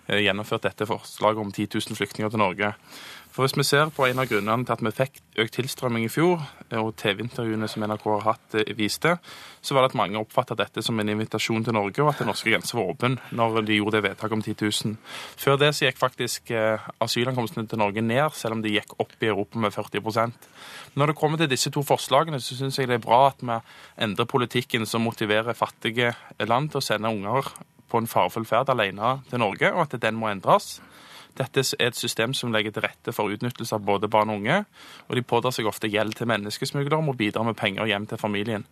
gjennomført 0.07 0.69
dette 0.69 0.87
forslaget 0.87 1.43
om 1.43 1.51
10 1.51 1.69
000 1.75 1.99
flyktninger 1.99 2.31
til 2.31 2.43
Norge. 2.43 2.73
For 3.37 3.45
Hvis 3.45 3.52
vi 3.59 3.64
ser 3.69 3.90
på 3.93 4.07
en 4.09 4.16
av 4.23 4.31
grunnene 4.31 4.64
til 4.64 4.73
at 4.73 4.81
vi 4.81 4.90
fikk 4.97 5.19
økt 5.43 5.59
tilstrømming 5.59 6.07
i 6.07 6.09
fjor, 6.09 6.40
og 6.81 6.95
TV-intervjuene 6.97 7.66
som 7.69 7.83
NRK 7.85 8.07
har 8.14 8.23
hatt, 8.31 8.57
viste, 8.78 9.12
så 9.61 9.76
var 9.76 9.85
det 9.85 9.90
at 9.90 9.99
mange 10.00 10.16
oppfattet 10.16 10.57
dette 10.57 10.81
som 10.81 10.97
en 10.97 11.12
invitasjon 11.12 11.66
til 11.66 11.76
Norge, 11.76 12.00
og 12.00 12.14
at 12.14 12.23
den 12.23 12.31
norske 12.33 12.49
grensen 12.49 12.81
var 12.81 12.95
åpen 12.95 13.19
når 13.37 13.61
de 13.69 13.76
gjorde 13.76 13.99
det 13.99 14.07
vedtaket 14.07 14.38
om 14.38 14.47
10 14.47 14.57
000. 14.62 14.97
Før 15.45 15.61
det 15.61 15.69
så 15.76 15.85
gikk 15.85 16.00
faktisk 16.00 16.55
asylankomstene 17.05 17.69
til 17.69 17.83
Norge 17.85 18.07
ned, 18.09 18.33
selv 18.40 18.57
om 18.57 18.64
de 18.64 18.73
gikk 18.73 18.97
opp 19.05 19.12
i 19.21 19.28
Europa 19.28 19.61
med 19.61 19.76
40% 19.76 20.49
Når 20.97 21.12
det 21.12 21.19
kommer 21.21 21.37
til 21.37 21.52
disse 21.52 21.69
to 21.69 21.85
forslagene, 21.85 22.40
så 22.40 22.57
syns 22.57 22.81
jeg 22.81 22.88
det 22.88 23.02
er 23.02 23.05
bra 23.05 23.26
at 23.35 23.45
vi 23.45 23.61
endrer 24.00 24.33
politikken 24.33 24.88
som 24.88 25.05
motiverer 25.05 25.52
fattige 25.52 26.14
land 26.40 26.73
til 26.73 26.81
å 26.81 26.88
sende 26.88 27.12
unger 27.12 27.52
på 27.85 28.00
en 28.00 28.09
farefull 28.09 28.49
ferd 28.49 28.73
alene 28.73 29.19
til 29.28 29.45
Norge, 29.45 29.76
og 29.76 29.85
at 29.85 30.00
den 30.00 30.16
må 30.16 30.33
endres. 30.33 30.78
Dette 31.37 31.62
er 31.76 31.90
et 31.90 31.99
system 31.99 32.33
som 32.37 32.52
legger 32.55 32.73
til 32.73 32.85
rette 32.87 33.12
for 33.14 33.33
utnyttelse 33.33 33.76
av 33.76 33.85
både 33.85 34.09
barn 34.12 34.33
og 34.33 34.40
unge. 34.40 34.62
Og 35.07 35.19
de 35.19 35.25
pådrar 35.26 35.52
seg 35.55 35.69
ofte 35.69 35.90
gjeld 35.93 36.16
til 36.16 36.28
menneskesmuglere 36.31 37.00
og 37.02 37.19
bidra 37.19 37.45
med 37.47 37.57
penger 37.59 37.88
hjem 37.90 38.07
til 38.09 38.21
familien. 38.21 38.64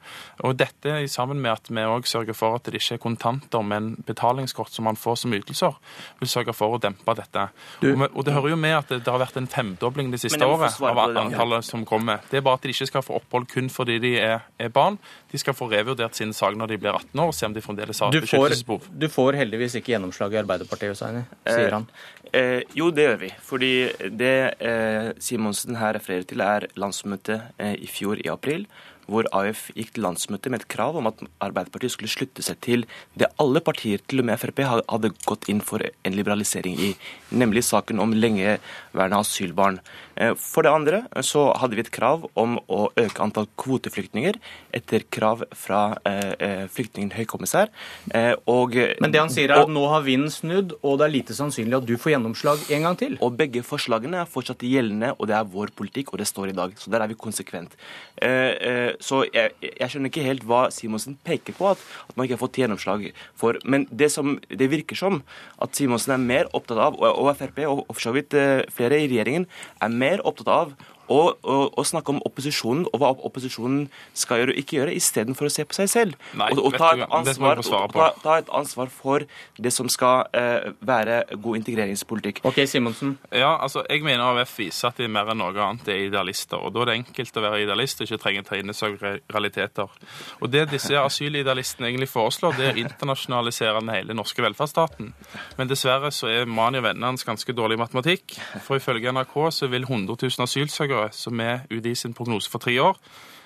Og 0.45 0.57
dette 0.59 0.97
sammen 1.13 1.43
med 1.45 1.53
at 1.53 1.69
vi 1.71 1.85
òg 1.85 2.09
sørger 2.09 2.37
for 2.37 2.57
at 2.59 2.69
det 2.69 2.81
ikke 2.81 2.97
er 2.97 3.03
kontanter, 3.03 3.65
men 3.67 3.93
betalingskort 4.07 4.73
som 4.73 4.89
man 4.89 4.99
får 4.99 5.21
som 5.25 5.35
ytelser, 5.37 5.77
vil 6.21 6.31
sørge 6.31 6.55
for 6.57 6.77
å 6.77 6.81
dempe 6.81 7.17
dette. 7.19 7.49
Og, 7.83 7.91
med, 8.01 8.09
og, 8.13 8.25
det 8.27 8.37
hører 8.37 8.55
jo 8.55 8.61
med 8.61 8.77
at 8.79 8.93
det, 8.93 9.03
det 9.05 9.13
har 9.13 9.21
vært 9.23 9.39
en 9.41 9.51
femdobling 9.51 10.11
det 10.15 10.23
siste 10.25 10.49
året 10.49 10.81
av 10.81 11.03
antallet 11.05 11.67
som 11.67 11.85
kommer. 11.89 12.25
Det 12.31 12.41
er 12.41 12.47
bare 12.47 12.61
at 12.61 12.67
de 12.67 12.75
ikke 12.75 12.89
skal 12.91 13.05
få 13.05 13.19
opphold 13.21 13.49
kun 13.53 13.71
fordi 13.73 13.99
de 14.03 14.15
er, 14.23 14.49
er 14.59 14.73
barn. 14.73 14.99
De 15.33 15.41
skal 15.41 15.57
få 15.57 15.69
revurdert 15.73 16.17
sin 16.17 16.33
sak 16.37 16.57
når 16.57 16.75
de 16.75 16.81
blir 16.81 16.95
18 16.95 17.21
år, 17.21 17.31
og 17.33 17.37
se 17.37 17.49
om 17.49 17.55
de 17.57 17.63
fremdeles 17.65 18.01
har 18.01 18.15
beskyttelsesbehov. 18.15 18.89
Du 18.89 19.09
får 19.13 19.41
heldigvis 19.43 19.79
ikke 19.81 19.95
gjennomslag 19.95 20.37
i 20.37 20.41
Arbeiderpartiet, 20.43 20.95
Hussaini, 20.95 21.25
sier 21.45 21.75
han. 21.79 21.89
Eh, 22.33 22.54
Eh, 22.54 22.54
jo, 22.77 22.91
det 22.95 23.07
gjør 23.09 23.21
vi. 23.21 23.31
Fordi 23.45 23.73
det 24.21 24.35
eh, 24.63 25.11
Simonsen 25.23 25.79
her 25.81 25.97
refererer 25.99 26.27
til, 26.31 26.43
er 26.45 26.69
landsmøtet 26.81 27.55
eh, 27.59 27.77
i 27.83 27.89
fjor 27.91 28.21
i 28.23 28.31
april 28.33 28.67
hvor 29.11 29.29
AUF 29.35 29.67
gikk 29.75 29.95
til 29.95 30.05
landsmøte 30.07 30.53
med 30.53 30.63
et 30.63 30.69
krav 30.73 30.97
om 30.99 31.09
at 31.11 31.21
Arbeiderpartiet 31.45 31.95
skulle 31.95 32.13
slutte 32.13 32.45
seg 32.45 32.61
til 32.65 32.87
det 33.19 33.31
alle 33.43 33.63
partier, 33.65 34.03
til 34.09 34.23
og 34.23 34.29
med 34.29 34.41
Frp, 34.41 34.65
hadde 34.65 35.13
gått 35.27 35.49
inn 35.53 35.63
for 35.65 35.83
en 35.85 36.17
liberalisering 36.17 36.79
i, 36.81 36.93
nemlig 37.35 37.65
saken 37.67 38.03
om 38.03 38.15
lengeværende 38.15 39.21
asylbarn. 39.21 39.81
Eh, 40.17 40.35
for 40.39 40.67
det 40.67 40.73
andre 40.73 41.03
så 41.27 41.49
hadde 41.59 41.79
vi 41.79 41.85
et 41.85 41.93
krav 41.95 42.29
om 42.39 42.57
å 42.71 42.87
øke 43.01 43.23
antall 43.23 43.49
kvoteflyktninger 43.61 44.39
etter 44.75 45.07
krav 45.11 45.45
fra 45.55 45.83
eh, 46.07 46.35
eh 46.39 46.65
flyktningen 46.75 47.13
høykommissær. 47.17 47.71
Eh, 48.15 48.33
og, 48.51 48.77
Men 49.01 49.13
det 49.13 49.21
han 49.21 49.33
sier 49.33 49.51
er 49.51 49.65
at 49.65 49.73
nå 49.73 49.85
har 49.91 50.05
vinden 50.07 50.31
snudd, 50.33 50.77
og 50.83 50.99
det 51.01 51.09
er 51.09 51.15
lite 51.17 51.37
sannsynlig 51.37 51.81
at 51.81 51.89
du 51.89 51.97
får 52.01 52.15
gjennomslag 52.15 52.63
en 52.77 52.89
gang 52.89 52.99
til? 52.99 53.17
Og 53.25 53.37
begge 53.39 53.65
forslagene 53.67 54.23
er 54.23 54.31
fortsatt 54.31 54.63
gjeldende, 54.65 55.15
og 55.19 55.29
det 55.31 55.37
er 55.39 55.51
vår 55.51 55.75
politikk, 55.77 56.13
og 56.13 56.23
det 56.23 56.29
står 56.31 56.53
i 56.53 56.57
dag. 56.57 56.75
Så 56.79 56.93
der 56.93 57.05
er 57.05 57.11
vi 57.11 57.19
konsekvent. 57.19 57.77
Eh, 58.17 58.55
eh, 58.55 58.94
så 59.03 59.23
jeg, 59.29 59.55
jeg, 59.63 59.89
skjønner 59.91 60.13
ikke 60.13 60.27
helt 60.27 60.47
hva 60.49 60.67
Simonsen 60.75 61.19
peker 61.27 61.57
på 61.57 61.71
at, 61.73 61.83
at, 62.09 62.15
man 62.17 62.27
ikke 62.27 62.37
har 62.39 62.45
fått 62.45 62.61
gjennomslag 62.63 63.07
for. 63.39 63.59
Men 63.65 63.89
det, 63.91 64.11
som, 64.15 64.37
det 64.49 64.71
virker 64.73 64.99
som 64.99 65.23
at 65.63 65.79
Simonsen 65.79 66.17
er 66.17 66.25
mer 66.25 66.51
opptatt 66.57 66.81
av, 66.81 66.99
og, 67.01 67.21
og 67.25 67.33
Frp 67.39 67.63
og 67.69 67.85
for 67.93 68.05
så 68.07 68.15
vidt 68.17 68.37
flere 68.75 69.01
i 69.03 69.09
regjeringen, 69.09 69.49
er 69.83 69.95
mer 70.05 70.25
opptatt 70.27 70.53
av 70.53 70.75
og, 71.09 71.39
og, 71.43 71.79
og, 71.79 71.87
snakke 71.87 72.15
om 72.15 72.21
opposisjonen 72.25 72.87
og 72.93 73.01
hva 73.01 73.11
opposisjonen 73.27 73.89
skal 74.17 74.43
gjøre 74.43 74.55
og 74.55 74.61
ikke 74.61 74.79
gjøre, 74.79 74.95
istedenfor 74.97 75.49
å 75.49 75.53
se 75.53 75.65
på 75.69 75.77
seg 75.77 75.91
selv. 75.93 76.19
Nei, 76.39 76.51
og, 76.55 76.63
og 76.69 76.79
ta, 76.79 76.93
et 76.97 77.05
ansvar, 77.19 77.61
ta, 77.65 78.09
ta, 78.23 78.39
et 78.41 78.53
ansvar, 78.55 78.93
for 78.93 79.27
det 79.61 79.73
som 79.75 79.91
skal 79.93 80.29
eh, 80.37 80.71
være 80.85 81.23
god 81.35 81.61
integreringspolitikk. 81.61 82.43
Ok, 82.49 82.63
Simonsen. 82.71 83.17
Ja, 83.31 83.55
altså, 83.61 83.85
Jeg 83.91 84.05
mener 84.05 84.25
AUF 84.25 84.57
viser 84.59 84.91
at 84.91 85.01
de 85.01 85.09
mer 85.11 85.31
enn 85.33 85.43
noe 85.43 85.53
annet 85.67 85.91
er 85.93 86.07
idealister. 86.09 86.61
og 86.61 86.75
Da 86.75 86.85
er 86.85 86.93
det 86.93 86.99
enkelt 87.03 87.37
å 87.37 87.45
være 87.45 87.63
idealist 87.67 88.01
og 88.01 88.09
ikke 88.09 88.23
trenge 88.23 88.45
å 88.45 88.49
ta 88.49 88.59
inn 88.61 88.73
i 88.73 88.77
seg 88.77 88.97
realiteter. 89.03 89.93
Og 90.41 90.51
Det 90.55 90.67
disse 90.71 90.97
asylidealistene 90.99 91.91
egentlig 91.91 92.11
foreslår, 92.13 92.57
det 92.57 92.69
er 92.69 92.79
å 92.79 92.85
internasjonalisere 92.85 93.81
den 93.83 93.93
hele 93.95 94.17
norske 94.17 94.43
velferdsstaten. 94.45 95.13
Men 95.59 95.71
dessverre 95.71 96.13
så 96.15 96.31
er 96.31 96.49
Mani 96.49 96.81
og 96.81 96.87
vennene 96.89 97.13
hans 97.13 97.27
ganske 97.27 97.53
dårlig 97.57 97.79
i 97.79 97.83
matematikk. 97.83 98.37
For 98.65 98.81
ifølge 98.81 99.13
NRK 99.13 99.35
så 99.55 99.69
vil 99.73 99.87
100 99.89 100.17
000 100.17 100.47
asylsøkere 100.47 100.94
innbyggere, 100.95 101.13
som 101.13 101.41
er 101.41 101.65
UDI 101.71 101.95
sin 101.95 102.15
prognose 102.15 102.51
for 102.51 102.59
tre 102.59 102.79
år, 102.81 102.97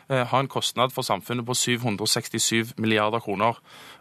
eh, 0.09 0.27
har 0.27 0.41
en 0.41 0.49
kostnad 0.49 0.93
for 0.93 1.03
samfunnet 1.03 1.47
på 1.47 1.55
767 1.55 2.75
milliarder 2.79 3.21
kroner. 3.21 3.57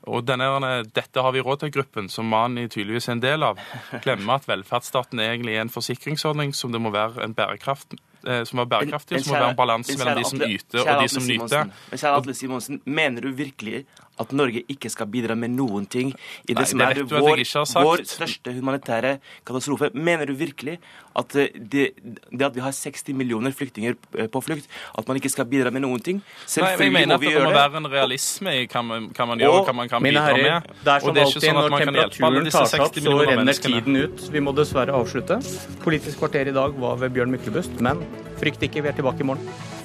Og 0.07 0.25
denne, 0.25 0.83
Dette 0.93 1.21
har 1.21 1.31
vi 1.31 1.41
råd 1.41 1.59
til, 1.59 1.71
gruppen, 1.71 2.09
som 2.09 2.25
Mani 2.25 2.67
tydeligvis 2.67 3.09
er 3.09 3.13
en 3.13 3.19
del 3.19 3.43
av. 3.43 3.57
Glemmer 4.03 4.35
at 4.35 4.47
velferdsstaten 4.47 5.19
er 5.19 5.33
egentlig 5.33 5.55
er 5.55 5.61
en 5.61 5.69
forsikringsordning 5.69 6.53
som 6.53 6.71
det 6.71 6.81
må 6.81 6.91
være 6.91 7.23
en 7.23 7.33
bærekraft 7.33 7.95
eh, 8.25 8.43
som 8.43 8.59
var 8.59 8.65
bærekraftig, 8.65 9.17
og 9.17 9.23
som 9.23 9.33
må 9.33 9.39
være 9.39 9.49
en 9.49 9.55
balanse 9.55 9.97
mellom 9.97 10.17
de 10.17 10.29
som 10.29 10.41
yter 10.41 10.79
og 10.79 11.01
de 11.01 11.09
som 11.09 11.23
nyter. 11.23 11.71
Men 11.89 11.99
kjære 11.99 12.15
Atle 12.21 12.33
Simonsen, 12.33 12.81
mener 12.85 13.21
du 13.21 13.31
virkelig 13.31 13.85
at 14.19 14.31
Norge 14.35 14.63
ikke 14.71 14.89
skal 14.93 15.07
bidra 15.11 15.35
med 15.37 15.53
noen 15.55 15.85
ting 15.89 16.13
i 16.47 16.53
det 16.53 16.61
Nei, 16.63 16.65
som 16.71 16.81
er 16.85 16.93
det 16.99 17.05
vår, 17.11 17.41
vår 17.85 18.03
største 18.09 18.53
humanitære 18.57 19.17
katastrofe. 19.47 19.91
Mener 19.93 20.25
du 20.29 20.33
virkelig 20.39 20.77
at 21.17 21.35
eh, 21.35 21.49
det, 21.57 21.87
det 22.31 22.45
at 22.45 22.55
vi 22.57 22.61
har 22.61 22.73
60 22.75 23.13
millioner 23.17 23.53
flyktninger 23.55 23.95
eh, 24.17 24.27
på 24.29 24.41
flukt, 24.45 24.67
at 24.97 25.07
man 25.09 25.17
ikke 25.21 25.31
skal 25.33 25.47
bidra 25.49 25.71
med 25.73 25.85
noen 25.85 26.01
ting? 26.03 26.21
Nei, 26.21 26.27
men 26.27 26.43
jeg 26.43 26.53
Selvfølgelig 26.57 26.93
mener 26.97 27.07
må 27.07 27.17
at 27.17 27.21
vi 27.21 27.33
det 27.33 27.43
må 27.43 27.51
det. 27.51 27.57
være 27.59 27.81
en 27.81 27.89
realisme 27.93 28.55
i 28.57 28.65
hva 28.67 28.83
man, 28.85 29.09
hva 29.17 29.29
man 29.31 29.41
gjør 29.43 29.53
Og, 29.53 29.59
og 29.61 29.69
hva 29.71 29.77
man 29.81 29.89
kan 29.93 30.03
bidra 30.05 30.25
herrer, 30.27 30.43
med. 30.43 30.75
det 30.83 30.93
er 30.93 30.97
Og 30.97 31.07
som 31.07 31.15
det 31.17 31.23
er 31.23 31.31
ikke 31.31 31.37
alltid 31.37 31.47
sånn 31.47 31.57
at 31.57 31.63
når 31.63 31.73
man 31.77 31.85
kan 31.85 32.01
hjelpe 32.01 32.27
alle 32.27 32.43
temperaturen 32.43 32.45
disse 32.45 32.57
tar 32.57 32.67
60 32.67 32.73
seg 32.73 32.85
opp, 32.87 33.01
så 33.01 33.17
renner 33.31 33.61
tiden 33.67 34.01
ut. 34.03 34.27
Vi 34.37 34.43
må 34.47 34.53
dessverre 34.57 34.97
avslutte. 34.97 35.39
Politisk 35.83 36.21
kvarter 36.21 36.51
i 36.51 36.55
dag 36.57 36.77
var 36.81 37.01
ved 37.01 37.17
Bjørn 37.17 37.33
Myklebust, 37.33 37.79
men 37.81 38.01
frykt 38.41 38.63
ikke, 38.67 38.83
vi 38.85 38.93
er 38.93 38.97
tilbake 38.97 39.25
i 39.25 39.29
morgen. 39.31 39.76